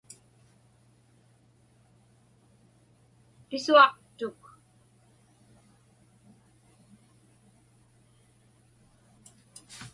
[3.49, 4.39] Pisuaqtuk.